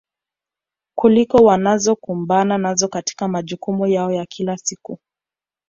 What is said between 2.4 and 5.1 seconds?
nazo katika majukumu yao ya kila siku